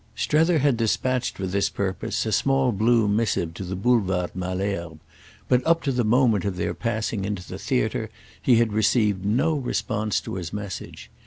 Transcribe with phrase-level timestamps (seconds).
[0.15, 4.97] Strether had dispatched for this purpose a small blue missive to the Boulevard Malesherbes,
[5.47, 8.09] but up to the moment of their passing into the theatre
[8.41, 11.11] he had received no response to his message.